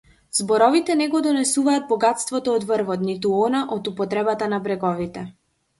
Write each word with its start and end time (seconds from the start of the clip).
Зборовите 0.35 0.95
не 1.01 1.07
го 1.11 1.21
донесуваат 1.27 1.85
богатството 1.91 2.57
од 2.61 2.67
врвот, 2.73 3.07
ниту 3.11 3.39
она 3.51 3.65
од 3.79 3.95
утробата 3.97 4.53
на 4.57 4.67
бреговите. 4.69 5.31